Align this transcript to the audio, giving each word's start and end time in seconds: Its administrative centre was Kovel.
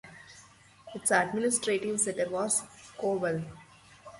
Its 0.95 1.11
administrative 1.11 1.99
centre 2.01 2.27
was 2.27 2.63
Kovel. 2.97 3.45